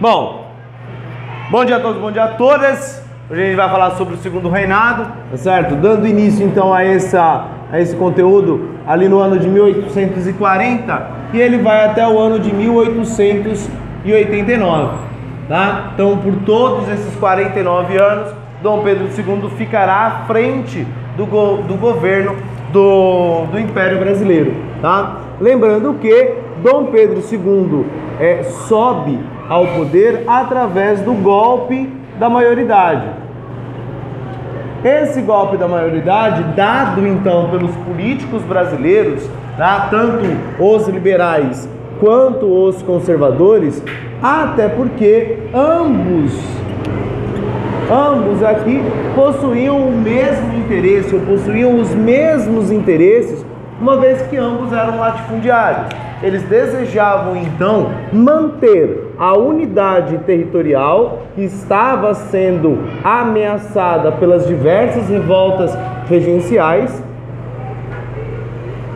[0.00, 0.46] Bom,
[1.52, 3.00] bom dia a todos, bom dia a todas.
[3.30, 5.76] Hoje a gente vai falar sobre o segundo reinado, tá certo?
[5.76, 11.58] Dando início então a, essa, a esse conteúdo ali no ano de 1840 e ele
[11.58, 14.96] vai até o ano de 1889,
[15.48, 15.92] tá?
[15.94, 18.34] Então, por todos esses 49 anos,
[18.64, 20.84] Dom Pedro II ficará à frente
[21.16, 22.34] do, go do governo
[22.72, 25.18] do, do Império Brasileiro, tá?
[25.40, 26.34] Lembrando que
[26.64, 27.86] Dom Pedro II
[28.18, 33.06] é, sobe ao poder através do golpe da maioridade.
[34.84, 39.88] Esse golpe da maioridade, dado então pelos políticos brasileiros, tá?
[39.90, 40.24] tanto
[40.58, 41.68] os liberais
[42.00, 43.82] quanto os conservadores,
[44.22, 46.32] até porque ambos
[47.90, 48.82] ambos aqui
[49.14, 53.44] possuíam o mesmo interesse, ou possuíam os mesmos interesses,
[53.84, 55.88] uma vez que ambos eram latifundiários.
[56.22, 65.76] Eles desejavam então manter a unidade territorial que estava sendo ameaçada pelas diversas revoltas
[66.08, 67.02] regenciais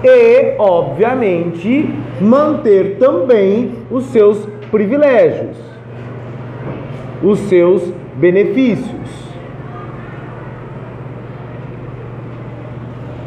[0.03, 5.59] e, obviamente, manter também os seus privilégios,
[7.23, 7.83] os seus
[8.15, 8.98] benefícios.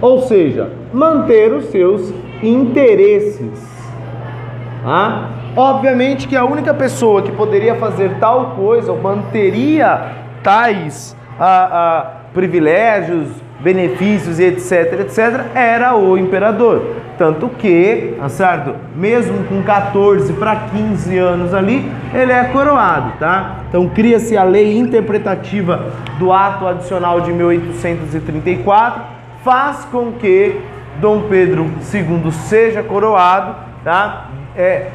[0.01, 3.69] Ou seja, manter os seus interesses.
[4.83, 11.69] Ah, obviamente que a única pessoa que poderia fazer tal coisa, ou manteria tais ah,
[11.71, 13.27] ah, privilégios,
[13.59, 16.95] benefícios e etc, etc, era o imperador.
[17.17, 18.73] Tanto que, certo?
[18.95, 23.59] Mesmo com 14 para 15 anos ali, ele é coroado, tá?
[23.69, 25.85] Então cria-se a lei interpretativa
[26.17, 29.03] do ato adicional de 1834,
[29.43, 30.59] faz com que
[30.99, 34.29] Dom Pedro II seja coroado, tá?
[34.55, 34.89] É,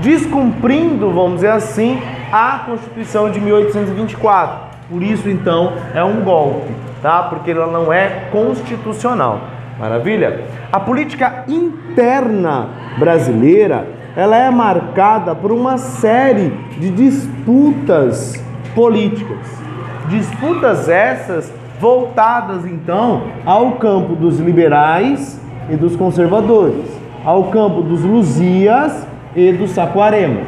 [0.00, 2.00] descumprindo, vamos dizer assim,
[2.32, 4.72] a Constituição de 1824.
[4.88, 7.22] Por isso, então, é um golpe, tá?
[7.24, 9.40] Porque ela não é constitucional.
[9.78, 10.44] Maravilha?
[10.70, 18.42] A política interna brasileira, ela é marcada por uma série de disputas
[18.74, 19.62] políticas.
[20.08, 26.86] Disputas essas voltadas então ao campo dos liberais e dos conservadores,
[27.24, 29.04] ao campo dos luzias
[29.34, 30.46] e dos saquaremas,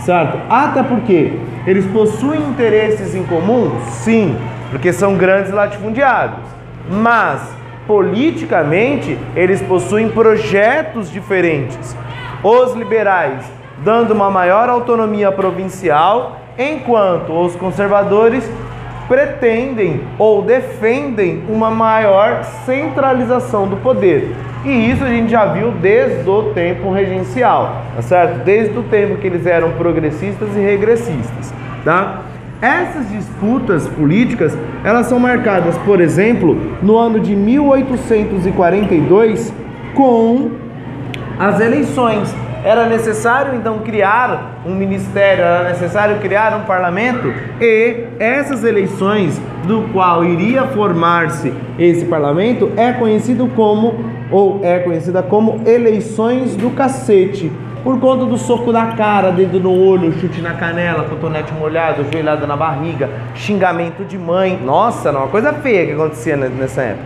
[0.00, 0.38] certo?
[0.50, 3.70] Até porque eles possuem interesses em comum?
[3.86, 4.36] Sim,
[4.70, 6.46] porque são grandes latifundiários.
[6.90, 7.50] Mas
[7.86, 11.96] politicamente eles possuem projetos diferentes.
[12.44, 13.42] Os liberais
[13.82, 18.44] dando uma maior autonomia provincial, enquanto os conservadores
[19.08, 24.36] pretendem ou defendem uma maior centralização do poder.
[24.64, 28.44] E isso a gente já viu desde o tempo regencial, tá certo?
[28.44, 31.54] Desde o tempo que eles eram progressistas e regressistas,
[31.84, 32.20] tá?
[32.60, 39.54] Essas disputas políticas, elas são marcadas, por exemplo, no ano de 1842
[39.94, 40.50] com
[41.38, 48.62] as eleições era necessário então criar um ministério, era necessário criar um parlamento e essas
[48.62, 56.54] eleições do qual iria formar-se esse parlamento é conhecido como ou é conhecida como eleições
[56.54, 57.50] do cacete.
[57.82, 62.46] Por conta do soco na cara, dedo no olho, chute na canela, cotonete molhado, joelhada
[62.46, 64.60] na barriga, xingamento de mãe.
[64.62, 67.04] Nossa, não, uma coisa feia que acontecia nessa época.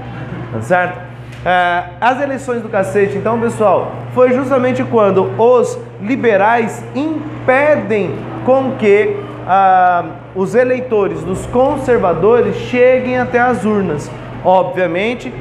[0.53, 1.12] Tá certo?
[1.45, 8.15] É, as eleições do cacete, então, pessoal, foi justamente quando os liberais impedem
[8.45, 9.17] com que
[9.47, 10.05] ah,
[10.35, 14.11] os eleitores dos conservadores cheguem até as urnas.
[14.45, 15.33] Obviamente,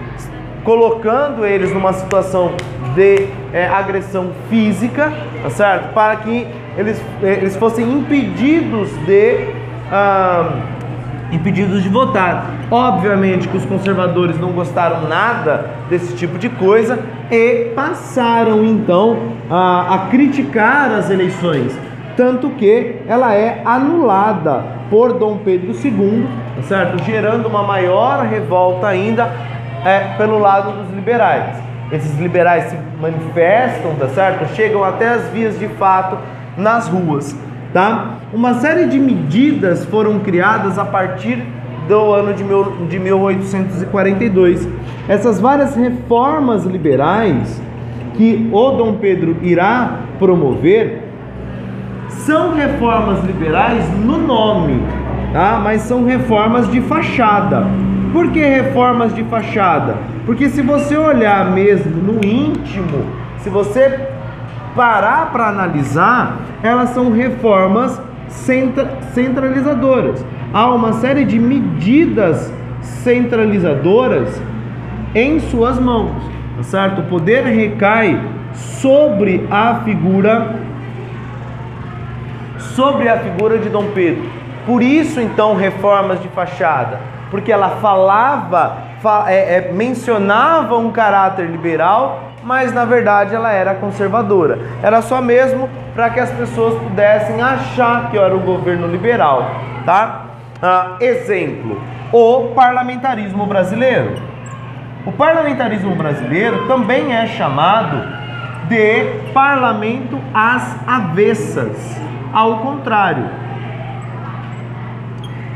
[0.64, 2.54] colocando eles numa situação
[2.96, 5.12] de é, agressão física,
[5.44, 5.94] tá certo?
[5.94, 6.48] Para que
[6.78, 9.50] eles, é, eles fossem impedidos de.
[9.92, 10.50] Ah,
[11.32, 12.46] impedidos de votar.
[12.70, 17.00] Obviamente que os conservadores não gostaram nada desse tipo de coisa
[17.30, 19.18] e passaram então
[19.50, 21.78] a, a criticar as eleições,
[22.18, 27.04] tanto que ela é anulada por Dom Pedro II, tá certo?
[27.04, 29.32] Gerando uma maior revolta ainda
[29.86, 31.56] é, pelo lado dos liberais.
[31.92, 34.54] Esses liberais se manifestam, tá certo?
[34.56, 36.18] Chegam até as vias de fato
[36.58, 37.36] nas ruas
[37.74, 38.18] tá?
[38.34, 41.44] Uma série de medidas foram criadas a partir
[41.88, 42.44] do ano de,
[42.88, 44.68] de 1842.
[45.08, 47.62] Essas várias reformas liberais
[48.16, 51.10] que o Dom Pedro irá promover
[52.10, 54.82] são reformas liberais no nome,
[55.34, 55.60] tá?
[55.64, 57.66] Mas são reformas de fachada.
[58.14, 59.96] Por que reformas de fachada?
[60.26, 63.06] Porque se você olhar mesmo no íntimo,
[63.40, 64.11] se você
[64.76, 70.26] parar para analisar, elas são reformas centralizadoras.
[70.54, 72.52] Há uma série de medidas
[72.82, 74.42] centralizadoras
[75.14, 76.16] em suas mãos,
[76.58, 77.02] tá certo?
[77.02, 78.20] O poder recai
[78.54, 80.56] sobre a figura
[82.76, 84.24] sobre a figura de Dom Pedro.
[84.66, 88.78] Por isso então reformas de fachada, porque ela falava,
[89.28, 94.60] é, é, mencionava um caráter liberal, mas na verdade ela era conservadora.
[94.82, 99.50] Era só mesmo para que as pessoas pudessem achar que era o governo liberal,
[99.86, 100.26] tá?
[100.62, 104.16] Ah, exemplo: o parlamentarismo brasileiro.
[105.06, 107.98] O parlamentarismo brasileiro também é chamado
[108.68, 112.00] de parlamento às avessas,
[112.32, 113.28] ao contrário.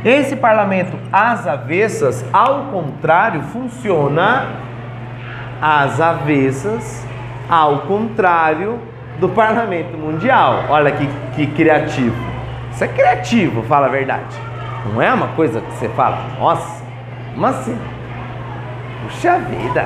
[0.03, 4.47] Esse parlamento às avessas, ao contrário, funciona
[5.61, 7.05] às avessas,
[7.49, 8.79] ao contrário
[9.19, 10.65] do parlamento mundial.
[10.69, 12.15] Olha que, que criativo.
[12.71, 14.35] Isso é criativo, fala a verdade.
[14.85, 16.83] Não é uma coisa que você fala, nossa,
[17.33, 17.77] como assim?
[19.03, 19.85] Puxa vida,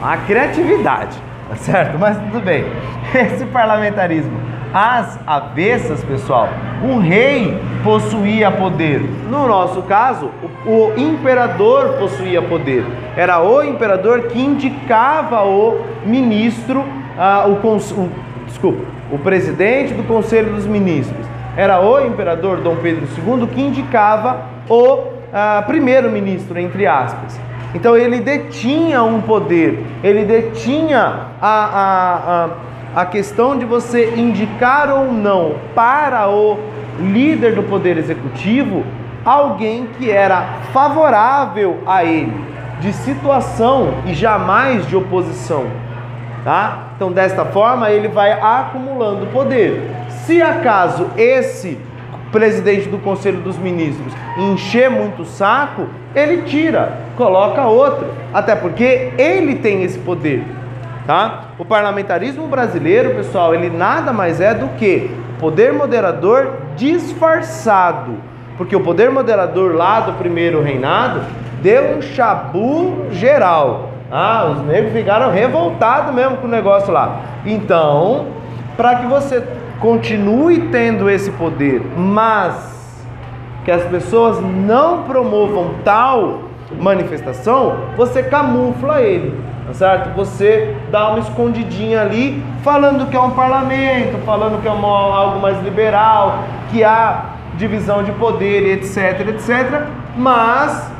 [0.00, 1.16] uma criatividade,
[1.48, 1.98] tá certo?
[1.98, 2.64] Mas tudo bem.
[3.14, 4.38] Esse parlamentarismo
[4.72, 6.48] às avessas, pessoal,
[6.82, 9.00] o rei possuía poder.
[9.30, 10.30] No nosso caso,
[10.66, 12.84] o, imperador possuía poder.
[13.16, 16.84] Era o imperador que indicava o ministro,
[17.18, 18.10] ah, o, o,
[18.46, 21.26] desculpa, o presidente do Conselho dos Ministros
[21.58, 27.40] era o imperador Dom Pedro II que indicava o ah, primeiro-ministro, entre aspas.
[27.74, 32.44] Então ele detinha um poder, ele detinha a, a,
[32.94, 36.58] a, a questão de você indicar ou não para o
[36.98, 38.84] líder do poder executivo
[39.24, 40.42] alguém que era
[40.72, 42.32] favorável a ele,
[42.80, 45.66] de situação e jamais de oposição.
[46.44, 46.88] Tá?
[46.96, 49.90] Então, desta forma, ele vai acumulando poder.
[50.24, 51.78] Se acaso esse
[52.32, 59.12] presidente do Conselho dos Ministros encher muito o saco, ele tira, coloca outro, até porque
[59.18, 60.44] ele tem esse poder,
[61.06, 61.44] tá?
[61.58, 68.12] O parlamentarismo brasileiro, pessoal, ele nada mais é do que poder moderador disfarçado,
[68.56, 71.20] porque o poder moderador lá do primeiro reinado
[71.62, 73.90] deu um chabu geral.
[74.10, 77.20] Ah, os negros ficaram revoltados mesmo com o negócio lá.
[77.44, 78.26] Então,
[78.76, 79.42] para que você
[79.80, 83.04] continue tendo esse poder, mas
[83.64, 86.48] que as pessoas não promovam tal
[86.80, 89.34] manifestação, você camufla ele,
[89.68, 90.16] tá certo?
[90.16, 95.40] Você dá uma escondidinha ali, falando que é um parlamento, falando que é uma, algo
[95.40, 97.24] mais liberal, que há
[97.58, 99.82] divisão de poder, etc, etc.
[100.16, 100.90] Mas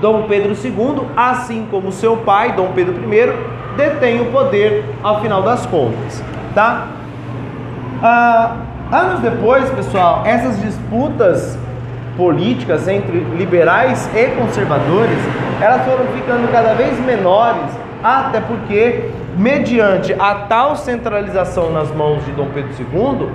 [0.00, 3.32] Dom Pedro II, assim como seu pai, Dom Pedro I,
[3.76, 6.20] detém o poder ao final das contas,
[6.52, 6.88] tá?
[8.02, 8.56] Ah,
[8.90, 11.56] anos depois, pessoal, essas disputas
[12.16, 15.18] políticas entre liberais e conservadores,
[15.64, 17.70] elas foram ficando cada vez menores,
[18.02, 23.28] até porque, mediante a tal centralização nas mãos de Dom Pedro II,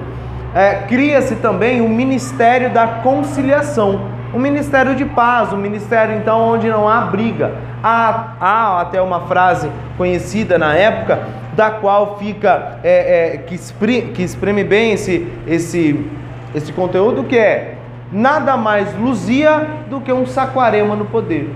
[0.53, 6.69] é, cria-se também o Ministério da Conciliação, o Ministério de Paz, o Ministério então onde
[6.69, 7.51] não há briga.
[7.83, 9.67] Há, há até uma frase
[9.97, 11.19] conhecida na época
[11.55, 16.07] da qual fica, é, é, que, exprime, que exprime bem esse, esse,
[16.53, 17.73] esse conteúdo, que é
[18.11, 21.49] nada mais luzia do que um saquarema no poder.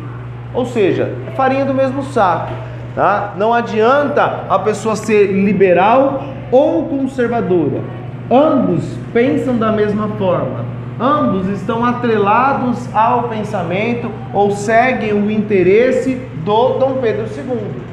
[0.54, 2.54] Ou seja, é farinha do mesmo saco.
[2.96, 3.34] Tá?
[3.38, 7.82] Não adianta a pessoa ser liberal ou conservadora.
[8.30, 10.66] Ambos pensam da mesma forma.
[11.00, 17.84] Ambos estão atrelados ao pensamento ou seguem o interesse do Dom Pedro II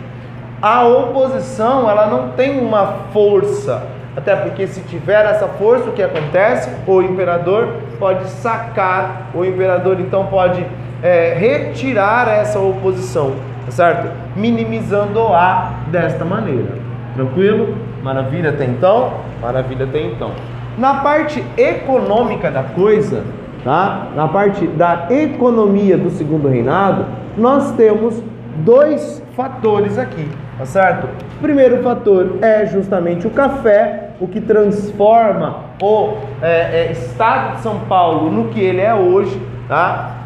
[0.62, 3.82] a oposição ela não tem uma força,
[4.14, 6.70] até porque se tiver essa força, o que acontece?
[6.86, 10.66] O imperador pode sacar, o imperador então pode
[11.02, 13.32] é, retirar essa oposição,
[13.64, 14.10] tá certo?
[14.36, 16.78] Minimizando-a desta maneira.
[17.14, 17.76] Tranquilo?
[18.02, 19.14] Maravilha até então?
[19.40, 20.30] Maravilha até então.
[20.78, 23.24] Na parte econômica da coisa,
[23.64, 24.08] tá?
[24.14, 28.22] Na parte da economia do segundo reinado, nós temos
[28.64, 30.28] dois fatores aqui
[30.60, 31.08] tá certo?
[31.38, 37.62] O primeiro fator é justamente o café, o que transforma o é, é, estado de
[37.62, 40.16] São Paulo no que ele é hoje, tá?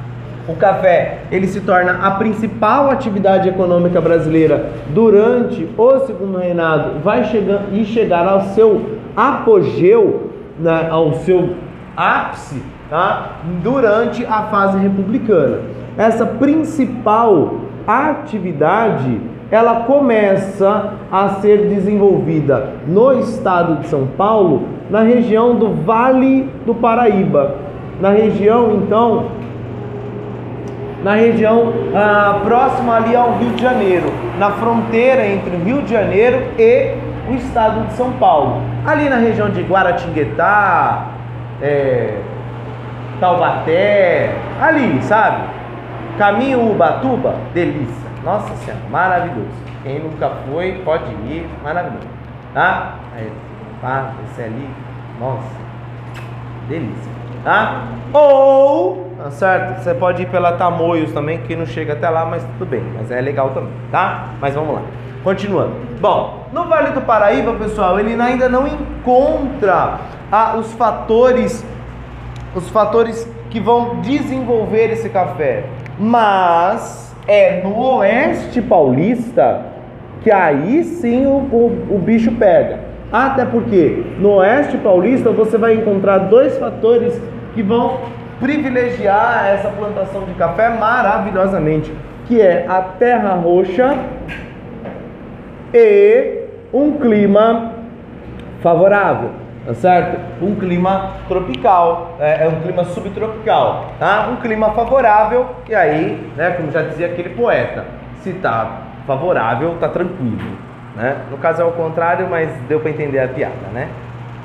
[0.46, 7.24] O café ele se torna a principal atividade econômica brasileira durante o segundo reinado, vai
[7.24, 11.54] chegar e chegar ao seu apogeu, né, ao seu
[11.96, 13.38] ápice, tá?
[13.62, 15.60] Durante a fase republicana.
[15.96, 17.54] Essa principal
[17.86, 19.20] atividade
[19.50, 26.74] ela começa a ser desenvolvida no estado de São Paulo na região do Vale do
[26.74, 27.54] Paraíba,
[28.00, 29.26] na região então,
[31.04, 35.92] na região ah, próxima ali ao Rio de Janeiro, na fronteira entre o Rio de
[35.92, 36.96] Janeiro e
[37.28, 41.08] o estado de São Paulo, ali na região de Guaratinguetá,
[41.60, 42.18] é,
[43.20, 45.44] Taubaté, ali, sabe?
[46.18, 48.10] Caminho Ubatuba, delícia.
[48.24, 49.50] Nossa Senhora, maravilhoso.
[49.82, 52.08] Quem nunca foi, pode ir, maravilhoso.
[52.54, 52.94] Tá?
[53.14, 53.30] Aí,
[53.82, 54.70] pá, esse ali,
[55.20, 55.44] nossa,
[56.66, 57.12] delícia.
[57.44, 57.82] Tá?
[58.12, 59.82] Ou, tá certo?
[59.82, 62.84] Você pode ir pela Tamoios também, que não chega até lá, mas tudo bem.
[62.94, 64.34] Mas é legal também, tá?
[64.38, 64.82] Mas vamos lá.
[65.22, 65.72] Continuando.
[65.98, 69.98] Bom, no Vale do Paraíba, pessoal, ele ainda não encontra
[70.30, 71.64] ah, os fatores
[72.54, 75.64] os fatores que vão desenvolver esse café.
[75.98, 79.62] Mas é no oeste paulista
[80.22, 82.80] que aí sim o, o, o bicho pega.
[83.10, 87.18] Até porque no oeste paulista você vai encontrar dois fatores
[87.54, 87.98] que vão
[88.44, 91.90] privilegiar essa plantação de café maravilhosamente,
[92.26, 93.96] que é a terra roxa
[95.72, 97.72] e um clima
[98.62, 99.30] favorável
[99.64, 100.20] tá certo?
[100.44, 104.28] Um clima tropical, é, é, um clima subtropical, tá?
[104.30, 107.86] Um clima favorável, e aí, né, como já dizia aquele poeta,
[108.20, 110.58] se tá favorável, tá tranquilo,
[110.94, 111.16] né?
[111.30, 113.88] No caso é o contrário, mas deu para entender a piada, né?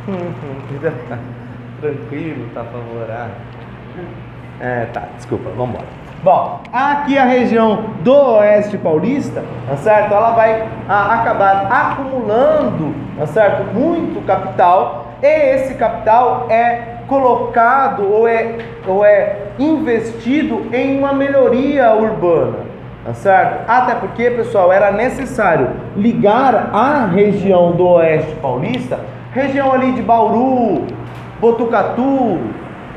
[1.82, 3.59] tranquilo, tá favorável.
[4.60, 6.00] É, tá, desculpa, vamos embora.
[6.22, 10.14] Bom, aqui a região do Oeste Paulista, tá certo?
[10.14, 13.74] Ela vai a, acabar acumulando, tá certo?
[13.74, 21.94] Muito capital e esse capital é colocado ou é, ou é investido em uma melhoria
[21.94, 22.66] urbana,
[23.06, 23.70] tá certo?
[23.70, 29.00] Até porque, pessoal, era necessário ligar a região do Oeste Paulista,
[29.32, 30.86] região ali de Bauru,
[31.40, 32.40] Botucatu,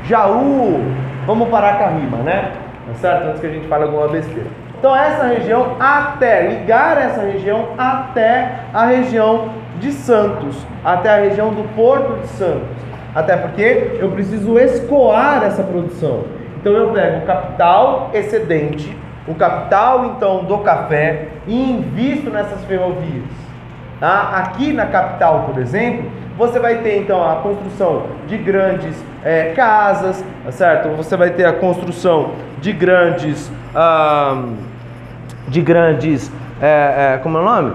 [0.03, 0.81] Jaú,
[1.25, 2.51] vamos parar com a rima, né?
[2.87, 3.27] Tá certo?
[3.27, 4.47] Antes que a gente fale alguma besteira.
[4.77, 9.49] Então essa região até ligar essa região até a região
[9.79, 12.67] de Santos até a região do Porto de Santos.
[13.15, 16.25] Até porque eu preciso escoar essa produção.
[16.59, 18.95] Então eu pego o capital excedente,
[19.27, 23.42] o capital então do café e invisto nessas ferrovias.
[24.03, 24.31] Tá?
[24.35, 30.21] Aqui na capital, por exemplo, você vai ter então a construção de grandes é, casas,
[30.43, 30.89] tá certo?
[30.97, 34.43] Você vai ter a construção de grandes, ah,
[35.47, 36.29] de grandes,
[36.61, 37.73] é, é, como é o nome?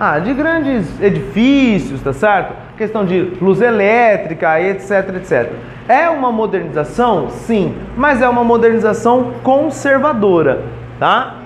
[0.00, 2.54] Ah, de grandes edifícios, tá certo?
[2.78, 5.52] Questão de luz elétrica, etc, etc.
[5.86, 7.28] É uma modernização?
[7.28, 10.62] Sim, mas é uma modernização conservadora,
[10.98, 11.41] tá?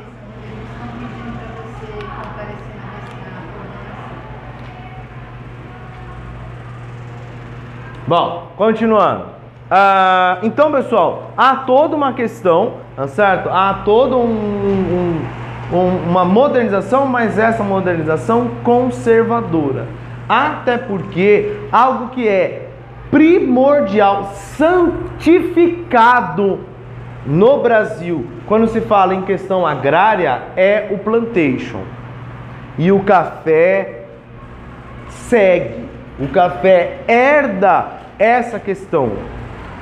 [8.07, 9.25] Bom, continuando.
[9.71, 13.49] Ah, então, pessoal, há toda uma questão, tá certo?
[13.49, 15.27] Há todo um, um
[15.73, 19.87] uma modernização, mas essa modernização conservadora.
[20.29, 22.69] Até porque algo que é
[23.11, 26.61] primordial, santificado
[27.25, 31.81] no Brasil, quando se fala em questão agrária, é o plantation.
[32.79, 34.05] E o café
[35.09, 35.89] segue,
[36.21, 39.13] o café herda essa questão.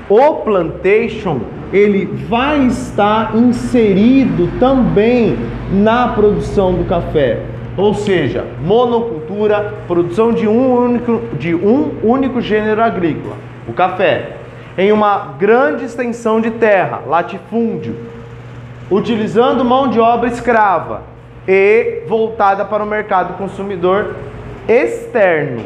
[0.08, 1.40] O plantation
[1.72, 5.36] ele vai estar inserido também
[5.72, 7.40] na produção do café.
[7.76, 13.34] Ou seja, monocultura, produção de um único, de um único gênero agrícola,
[13.66, 14.36] o café,
[14.78, 17.96] em uma grande extensão de terra, latifúndio,
[18.90, 21.02] utilizando mão de obra escrava
[21.48, 24.14] e voltada para o mercado consumidor
[24.68, 25.64] externo.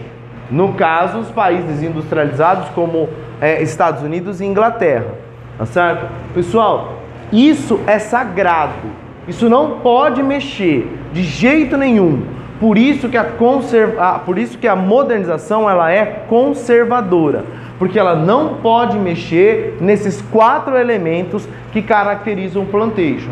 [0.50, 3.08] No caso, os países industrializados como
[3.40, 5.06] é, Estados Unidos e Inglaterra.
[5.58, 6.06] Tá certo?
[6.34, 6.94] Pessoal,
[7.32, 8.72] isso é sagrado.
[9.26, 12.22] Isso não pode mexer de jeito nenhum.
[12.60, 14.18] Por isso que a, conserva...
[14.20, 17.44] por isso que a modernização ela é conservadora,
[17.78, 23.30] porque ela não pode mexer nesses quatro elementos que caracterizam o plantejo,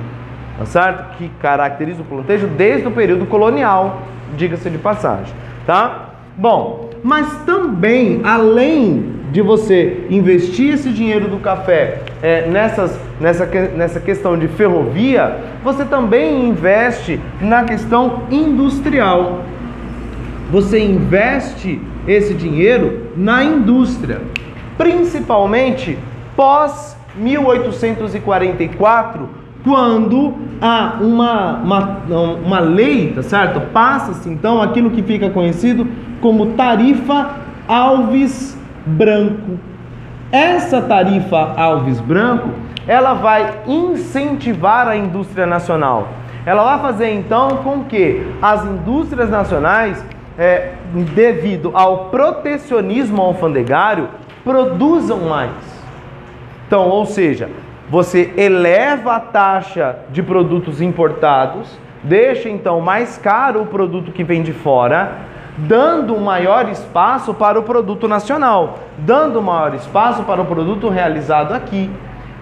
[0.58, 1.16] tá certo?
[1.16, 4.02] Que caracterizam o plantejo desde o período colonial,
[4.36, 5.34] diga-se de passagem,
[5.66, 6.10] tá?
[6.36, 14.00] Bom, mas também além de você investir esse dinheiro do café é, nessas, nessa, nessa
[14.00, 19.44] questão de ferrovia, você também investe na questão industrial.
[20.50, 24.20] Você investe esse dinheiro na indústria,
[24.76, 25.96] principalmente
[26.34, 29.28] pós 1844,
[29.66, 31.98] quando há uma, uma,
[32.36, 33.60] uma lei, tá certo?
[33.72, 35.88] Passa-se então aquilo que fica conhecido
[36.20, 37.30] como tarifa
[37.66, 38.56] Alves
[38.86, 39.58] Branco.
[40.30, 42.50] Essa tarifa Alves Branco,
[42.86, 46.10] ela vai incentivar a indústria nacional.
[46.46, 50.04] Ela vai fazer então com que as indústrias nacionais,
[50.38, 50.74] é,
[51.12, 54.08] devido ao protecionismo alfandegário,
[54.44, 55.50] produzam mais.
[56.68, 57.48] Então, ou seja,
[57.88, 64.42] você eleva a taxa de produtos importados, deixa então mais caro o produto que vem
[64.42, 65.12] de fora,
[65.56, 71.88] dando maior espaço para o produto nacional, dando maior espaço para o produto realizado aqui.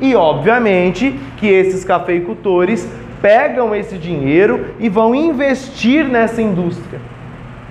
[0.00, 2.88] E obviamente que esses cafeicultores
[3.22, 7.00] pegam esse dinheiro e vão investir nessa indústria.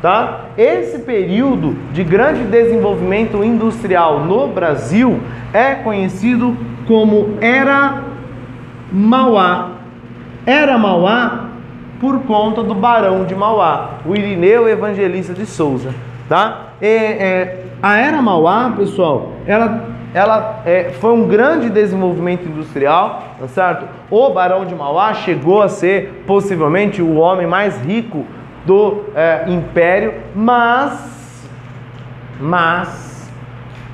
[0.01, 0.45] Tá?
[0.57, 5.19] Esse período de grande desenvolvimento industrial no Brasil
[5.53, 8.03] é conhecido como Era
[8.91, 9.71] Mauá.
[10.45, 11.49] Era Mauá
[11.99, 15.93] por conta do Barão de Mauá, o Irineu Evangelista de Souza.
[16.27, 16.73] Tá?
[16.81, 23.47] E, é, a Era Mauá, pessoal, ela, ela é, foi um grande desenvolvimento industrial, tá
[23.47, 23.87] certo?
[24.11, 28.25] O Barão de Mauá chegou a ser possivelmente o homem mais rico
[28.65, 31.49] do é, império, mas,
[32.39, 33.12] mas,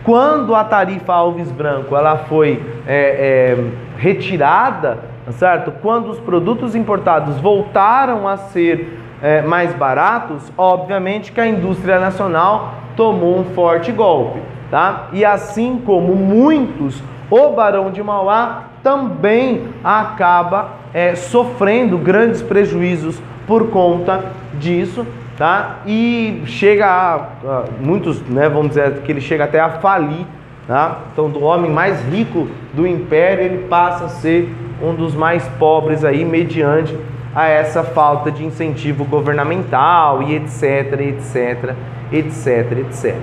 [0.09, 3.63] quando a tarifa Alves Branco ela foi é, é,
[3.95, 5.71] retirada, tá certo?
[5.83, 12.73] Quando os produtos importados voltaram a ser é, mais baratos, obviamente que a indústria nacional
[12.95, 14.39] tomou um forte golpe,
[14.71, 15.09] tá?
[15.13, 23.69] E assim como muitos, o Barão de Mauá também acaba é, sofrendo grandes prejuízos por
[23.69, 24.25] conta
[24.55, 25.05] disso,
[25.39, 25.77] tá?
[25.88, 30.25] E chega a, a, muitos, né, vamos dizer que ele chega até a falir,
[30.67, 31.00] tá?
[31.13, 34.53] Então, do homem mais rico do império, ele passa a ser
[34.84, 36.96] um dos mais pobres aí mediante
[37.34, 41.75] a essa falta de incentivo governamental e etc, etc,
[42.12, 43.15] etc, etc.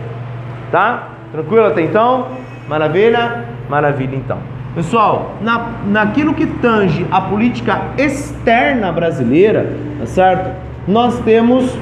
[0.73, 1.09] Tá?
[1.33, 2.29] Tranquilo até então?
[2.69, 3.45] Maravilha?
[3.69, 4.39] Maravilha então.
[4.75, 10.51] Pessoal, na, naquilo que tange a política externa brasileira, tá certo?
[10.87, 11.77] Nós temos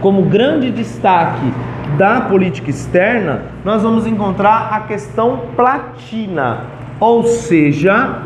[0.00, 1.52] como grande destaque
[1.96, 6.60] da política externa, nós vamos encontrar a questão platina,
[7.00, 8.20] ou seja,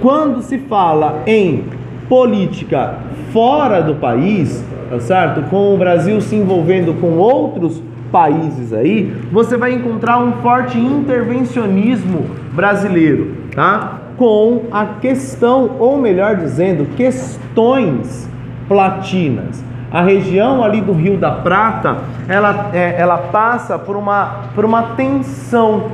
[0.00, 1.64] quando se fala em
[2.08, 2.96] política
[3.32, 5.42] fora do país, tá certo?
[5.48, 12.26] Com o Brasil se envolvendo com outros países aí, você vai encontrar um forte intervencionismo
[12.52, 14.00] brasileiro, tá?
[14.16, 18.28] Com a questão, ou melhor dizendo, questões
[18.66, 19.69] platinas.
[19.92, 21.98] A região ali do Rio da Prata,
[22.28, 25.90] ela, é, ela passa por uma, por uma tensão.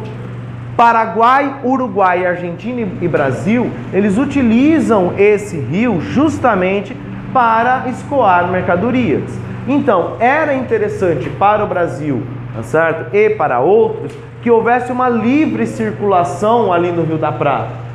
[0.76, 6.94] Paraguai, Uruguai, Argentina e Brasil, eles utilizam esse rio justamente
[7.32, 9.22] para escoar mercadorias.
[9.66, 12.22] Então, era interessante para o Brasil,
[12.54, 13.16] tá certo?
[13.16, 17.85] E para outros que houvesse uma livre circulação ali no Rio da Prata,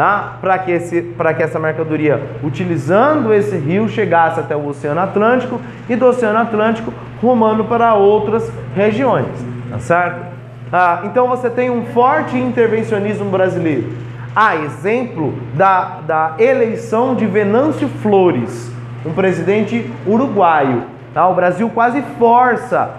[0.00, 0.38] tá?
[0.40, 5.60] Para que esse que essa mercadoria, utilizando esse rio, chegasse até o Oceano Atlântico
[5.90, 9.26] e do Oceano Atlântico rumando para outras regiões,
[9.68, 10.24] tá certo?
[10.72, 13.92] Ah, então você tem um forte intervencionismo brasileiro.
[14.34, 18.72] A exemplo da, da eleição de Venâncio Flores,
[19.04, 21.28] um presidente uruguaio, Tá?
[21.28, 22.92] O Brasil quase força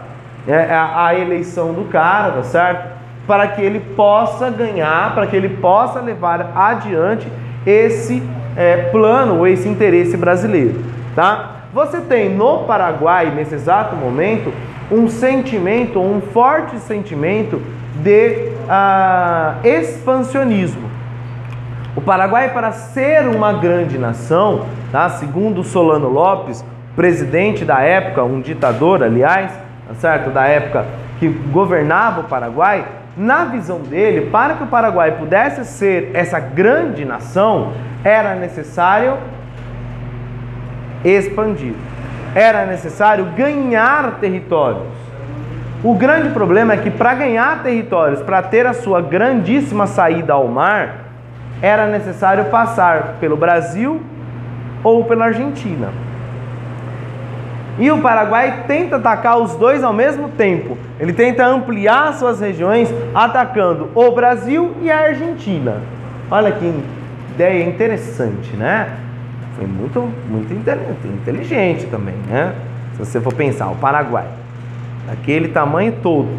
[0.48, 3.01] é, a, a eleição do cara, tá certo?
[3.28, 7.28] Para que ele possa ganhar, para que ele possa levar adiante
[7.66, 8.22] esse
[8.56, 10.84] é, plano ou esse interesse brasileiro.
[11.16, 11.62] Tá?
[11.74, 14.52] Você tem no Paraguai, nesse exato momento,
[14.92, 17.62] um sentimento, um forte sentimento
[18.04, 20.90] de uh, expansionismo.
[21.96, 25.10] O Paraguai, para ser uma grande nação, tá?
[25.10, 26.64] segundo Solano Lopes,
[26.96, 29.52] presidente da época, um ditador, aliás,
[29.88, 30.30] tá certo?
[30.30, 30.86] Da época
[31.20, 37.04] que governava o Paraguai, na visão dele, para que o Paraguai pudesse ser essa grande
[37.04, 39.18] nação, era necessário
[41.04, 41.74] expandir.
[42.34, 44.88] Era necessário ganhar territórios.
[45.84, 50.48] O grande problema é que para ganhar territórios, para ter a sua grandíssima saída ao
[50.48, 51.08] mar,
[51.62, 54.02] era necessário passar pelo Brasil
[54.84, 55.90] ou pela Argentina.
[57.82, 60.78] E o Paraguai tenta atacar os dois ao mesmo tempo.
[61.00, 65.82] Ele tenta ampliar suas regiões, atacando o Brasil e a Argentina.
[66.30, 66.84] Olha que
[67.34, 68.88] ideia interessante, né?
[69.58, 72.54] Foi muito, muito inteligente também, né?
[72.94, 74.28] Se você for pensar, o Paraguai,
[75.08, 76.30] daquele tamanho todo,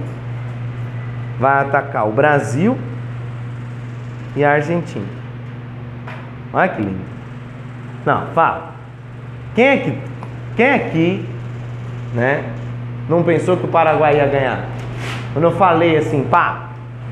[1.41, 2.79] vai atacar o Brasil
[4.37, 5.07] e a Argentina.
[6.53, 7.01] Olha que lindo.
[8.07, 8.75] Não, fala.
[9.57, 10.13] Quem é que
[10.57, 11.27] quem aqui,
[12.13, 12.45] né,
[13.09, 14.65] não pensou que o Paraguai ia ganhar?
[15.33, 16.69] Quando eu falei assim, pá,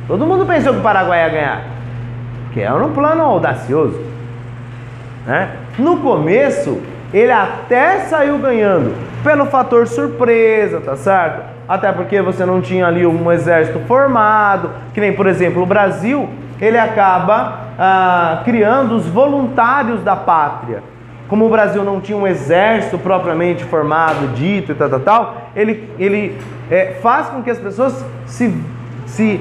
[0.07, 1.63] todo mundo pensou que o Paraguai ia ganhar.
[2.53, 4.01] Que era um plano audacioso.
[5.27, 5.51] Né?
[5.79, 6.81] No começo,
[7.13, 11.43] ele até saiu ganhando pelo fator surpresa, tá certo?
[11.69, 16.29] Até porque você não tinha ali um exército formado, que nem, por exemplo, o Brasil,
[16.61, 20.83] ele acaba ah, criando os voluntários da pátria.
[21.31, 25.89] Como o Brasil não tinha um exército propriamente formado, dito e tal, tal, tal ele,
[25.97, 26.37] ele
[26.69, 28.53] é, faz com que as pessoas se,
[29.07, 29.41] se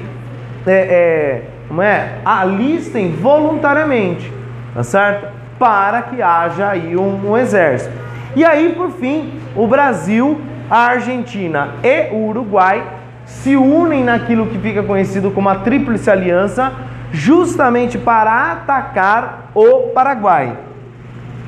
[0.67, 4.31] é, é, como é, alistem voluntariamente,
[4.75, 5.29] tá certo?
[5.57, 7.91] Para que haja aí um, um exército.
[8.35, 12.83] E aí, por fim, o Brasil, a Argentina e o Uruguai
[13.25, 16.71] se unem naquilo que fica conhecido como a Tríplice Aliança,
[17.11, 20.68] justamente para atacar o Paraguai.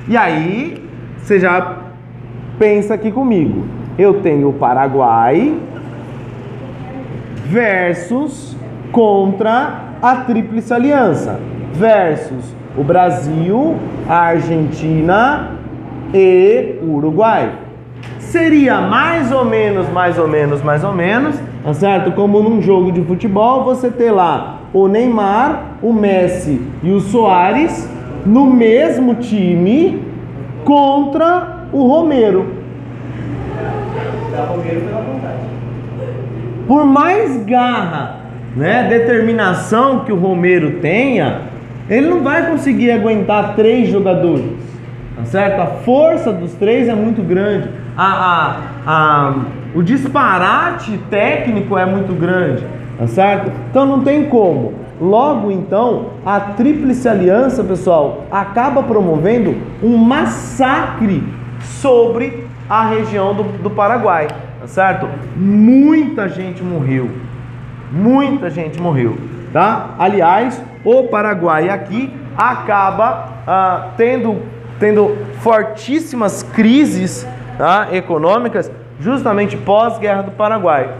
[0.08, 0.84] E aí,
[1.18, 1.78] você já
[2.58, 3.66] pensa aqui comigo.
[3.98, 5.54] Eu tenho o Paraguai
[7.46, 8.56] versus
[8.92, 11.40] contra a Tríplice Aliança
[11.74, 13.76] versus o Brasil,
[14.08, 15.52] a Argentina
[16.14, 17.52] e o Uruguai.
[18.20, 22.12] Seria mais ou menos, mais ou menos, mais ou menos, tá certo?
[22.14, 27.90] Como num jogo de futebol, você ter lá o Neymar, o Messi e o Soares
[28.26, 30.02] no mesmo time
[30.64, 32.62] contra o Romero.
[36.68, 38.18] Por mais garra,
[38.56, 41.42] né, determinação que o Romero tenha,
[41.90, 44.46] ele não vai conseguir aguentar três jogadores,
[45.16, 45.60] tá certo?
[45.62, 49.36] A força dos três é muito grande, a, a, a,
[49.76, 52.64] o disparate técnico é muito grande,
[52.98, 53.52] tá certo?
[53.70, 54.81] Então não tem como.
[55.02, 61.24] Logo então, a Tríplice Aliança, pessoal, acaba promovendo um massacre
[61.60, 64.28] sobre a região do, do Paraguai,
[64.60, 65.10] tá certo?
[65.36, 67.10] Muita gente morreu,
[67.92, 69.18] muita gente morreu,
[69.52, 69.96] tá?
[69.98, 74.44] Aliás, o Paraguai aqui acaba ah, tendo,
[74.80, 77.88] tendo fortíssimas crises tá?
[77.92, 80.94] econômicas justamente pós-guerra do Paraguai.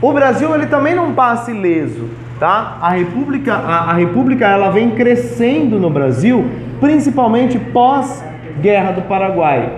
[0.00, 2.08] O Brasil ele também não passa ileso,
[2.44, 2.76] tá?
[2.82, 6.44] A República, a, a República ela vem crescendo no Brasil,
[6.78, 9.72] principalmente pós-guerra do Paraguai.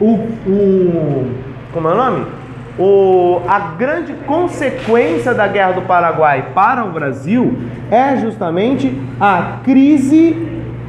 [0.00, 1.30] O, o
[1.72, 2.26] como é o nome?
[2.78, 7.58] O, a grande consequência da Guerra do Paraguai para o Brasil
[7.90, 10.36] é justamente a crise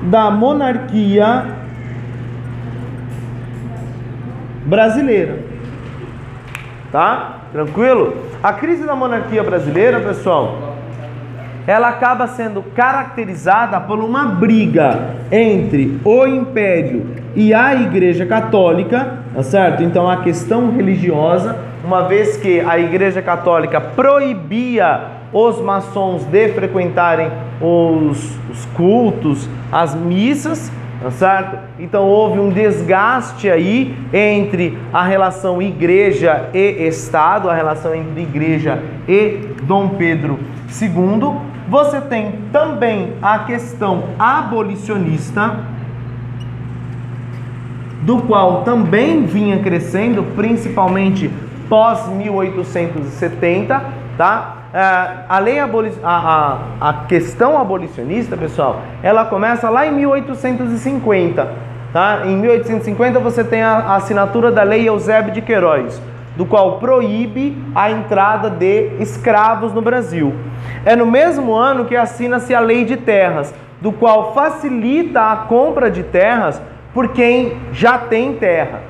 [0.04, 1.46] da monarquia
[4.64, 5.40] brasileira.
[6.92, 7.40] Tá?
[7.52, 8.16] Tranquilo?
[8.44, 10.65] A crise da monarquia brasileira, pessoal,
[11.68, 19.44] ela acaba sendo caracterizada por uma briga entre o império e a Igreja Católica, tá
[19.44, 19.84] certo?
[19.84, 25.02] Então a questão religiosa uma vez que a Igreja Católica proibia
[25.32, 27.30] os maçons de frequentarem
[27.62, 31.58] os, os cultos, as missas, tá certo?
[31.78, 38.82] Então houve um desgaste aí entre a relação igreja e Estado, a relação entre igreja
[39.08, 40.40] e Dom Pedro
[40.82, 41.55] II.
[41.68, 45.60] Você tem também a questão abolicionista,
[48.04, 51.32] do qual também vinha crescendo, principalmente
[51.68, 53.82] pós 1870,
[54.16, 54.58] tá?
[54.72, 55.68] É, a lei a,
[56.04, 61.52] a, a questão abolicionista, pessoal, ela começa lá em 1850,
[61.92, 62.22] tá?
[62.26, 66.00] Em 1850 você tem a, a assinatura da lei Eusébio de Queiroz,
[66.38, 70.36] do qual proíbe a entrada de escravos no Brasil.
[70.86, 75.90] É no mesmo ano que assina-se a lei de terras, do qual facilita a compra
[75.90, 76.62] de terras
[76.94, 78.82] por quem já tem terra.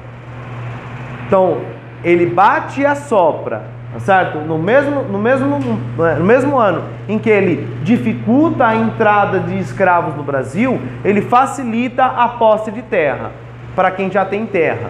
[1.26, 1.62] Então,
[2.04, 4.40] ele bate e assopra, tá certo?
[4.40, 9.58] No mesmo, no, mesmo, é, no mesmo ano em que ele dificulta a entrada de
[9.58, 13.32] escravos no Brasil, ele facilita a posse de terra
[13.76, 14.90] para quem já tem terra,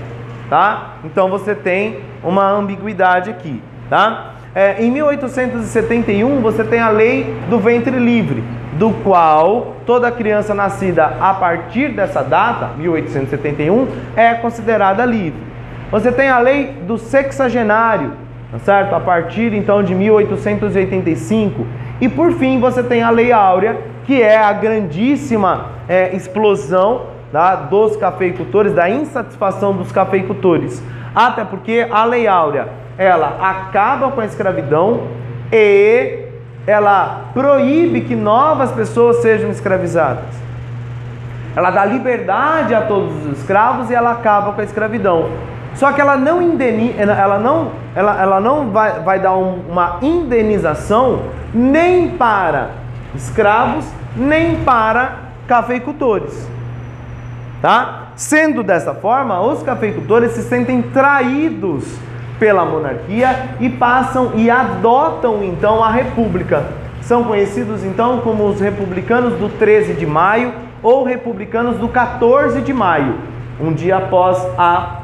[0.49, 0.95] tá?
[1.05, 4.34] Então você tem uma ambiguidade aqui, tá?
[4.57, 8.41] É, em 1871 você tem a lei do ventre livre,
[8.79, 15.41] do qual toda criança nascida a partir dessa data, 1871, é considerada livre.
[15.91, 18.13] Você tem a lei do sexagenário,
[18.49, 18.95] tá certo?
[18.95, 21.67] A partir então de 1885.
[21.99, 27.57] E por fim você tem a lei áurea, que é a grandíssima é, explosão tá,
[27.57, 30.81] dos cafeicultores, da insatisfação dos cafeicultores.
[31.13, 35.07] Até porque a lei áurea ela acaba com a escravidão
[35.51, 36.25] e
[36.65, 40.23] ela proíbe que novas pessoas sejam escravizadas.
[41.55, 45.29] Ela dá liberdade a todos os escravos e ela acaba com a escravidão.
[45.75, 49.97] Só que ela não indeni, ela não, ela, ela não vai, vai dar um, uma
[50.01, 52.69] indenização nem para
[53.13, 55.15] escravos, nem para
[55.47, 56.47] cafeicultores.
[57.61, 58.09] Tá?
[58.15, 61.85] Sendo dessa forma, os cafeicultores se sentem traídos
[62.39, 66.65] pela monarquia e passam e adotam então a república.
[67.01, 72.73] São conhecidos então como os republicanos do 13 de maio ou republicanos do 14 de
[72.73, 73.15] maio,
[73.59, 75.01] um dia após a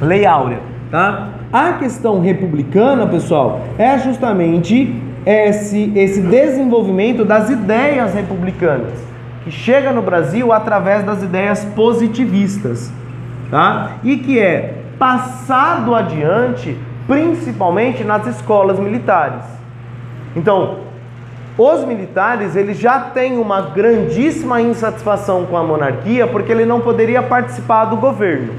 [0.00, 1.28] Lei Áurea, tá?
[1.52, 8.92] A questão republicana, pessoal, é justamente esse, esse desenvolvimento das ideias republicanas,
[9.42, 12.92] que chega no Brasil através das ideias positivistas,
[13.50, 13.98] tá?
[14.04, 19.44] E que é passado adiante, principalmente nas escolas militares.
[20.34, 20.78] Então,
[21.58, 27.22] os militares, eles já têm uma grandíssima insatisfação com a monarquia porque ele não poderia
[27.22, 28.52] participar do governo,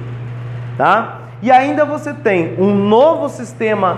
[0.75, 1.19] tá?
[1.41, 3.97] E ainda você tem um novo sistema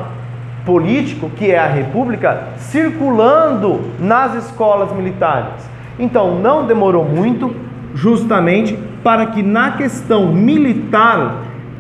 [0.66, 5.70] político, que é a república, circulando nas escolas militares.
[5.98, 7.56] Então, não demorou muito,
[7.96, 11.36] justamente para que na questão militar,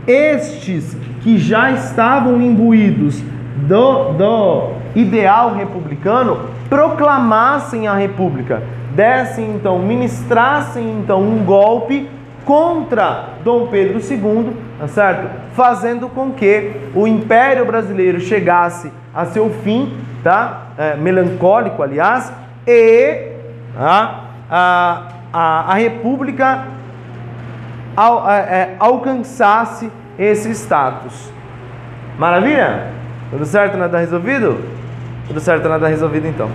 [0.09, 3.21] estes que já estavam imbuídos
[3.67, 8.63] do, do ideal republicano proclamassem a república,
[8.95, 12.09] dessem então, ministrassem então um golpe
[12.43, 15.29] contra Dom Pedro II, tá certo?
[15.53, 19.93] Fazendo com que o Império Brasileiro chegasse a seu fim,
[20.23, 20.69] tá?
[20.77, 22.31] É, melancólico, aliás,
[22.65, 23.33] e
[23.75, 24.23] tá?
[24.49, 26.65] a, a, a República
[27.95, 31.31] al, é, alcançasse esse status.
[32.17, 32.87] Maravilha?
[33.31, 34.59] Tudo certo, nada resolvido?
[35.27, 36.49] Tudo certo, nada resolvido então.